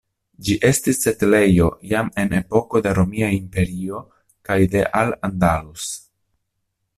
Ĝi 0.45 0.53
estis 0.69 0.99
setlejo 1.05 1.67
jam 1.91 2.09
en 2.23 2.33
epoko 2.37 2.81
de 2.87 2.95
Romia 3.01 3.29
Imperio 3.35 4.01
kaj 4.51 4.59
de 4.77 4.83
Al-Andalus. 5.03 5.87